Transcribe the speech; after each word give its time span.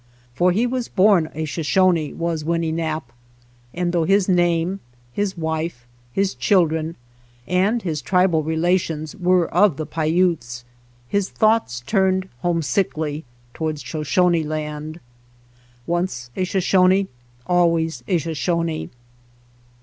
For 0.33 0.51
he 0.51 0.65
wa'S 0.65 0.87
born 0.87 1.29
a 1.35 1.45
Shoshone, 1.45 2.11
was 2.13 2.43
Winnenap'; 2.43 3.13
and 3.71 3.91
though 3.93 4.05
his 4.05 4.27
name, 4.27 4.79
his 5.13 5.37
wife, 5.37 5.85
his 6.11 6.33
children, 6.33 6.95
and 7.47 7.83
his 7.83 8.01
tribal 8.01 8.41
relations 8.41 9.15
were 9.15 9.47
of 9.53 9.77
the 9.77 9.85
Paiutes, 9.85 10.65
his 11.07 11.29
thoughts 11.29 11.81
turned 11.85 12.27
homesickly 12.41 13.25
toward 13.53 13.79
Shoshone 13.79 14.41
Land. 14.41 14.99
Once 15.85 16.31
a 16.35 16.45
Shoshone 16.45 17.07
always 17.45 18.03
a 18.07 18.17
Shoshone. 18.17 18.89